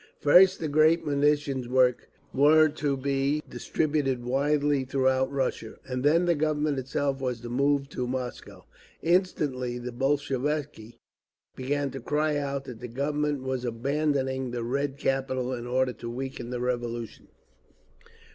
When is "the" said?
0.59-0.67, 6.25-6.33, 9.77-9.91, 12.79-12.87, 14.49-14.63, 16.49-16.59